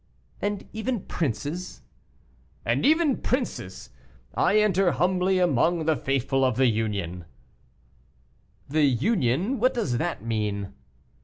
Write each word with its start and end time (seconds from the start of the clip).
"And 0.41 0.67
even 0.73 1.01
princes?" 1.01 1.83
"And 2.65 2.87
even 2.87 3.17
princes. 3.17 3.91
I 4.33 4.57
enter 4.59 4.93
humbly 4.93 5.37
among 5.37 5.85
the 5.85 5.95
faithful 5.95 6.43
of 6.43 6.55
the 6.57 6.65
Union" 6.65 7.25
"The 8.67 8.81
Union 8.85 9.59
what 9.59 9.75
does 9.75 9.99
that 9.99 10.23
mean?" 10.23 10.73